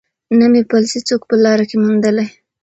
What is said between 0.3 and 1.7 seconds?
نه مي پل سي څوک په لاره